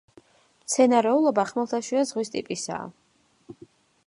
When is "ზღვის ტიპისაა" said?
2.13-3.63